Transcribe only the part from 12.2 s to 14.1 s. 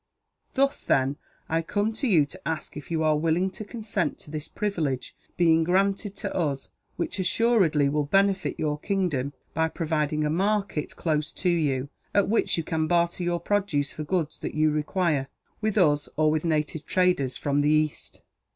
which you can barter your produce for